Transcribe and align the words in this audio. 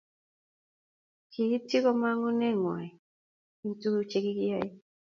kiityi 1.31 1.77
kamong'uneng'wany 1.83 2.91
eng 3.61 3.73
tukuk 3.79 4.05
chekichenyei 4.11 4.71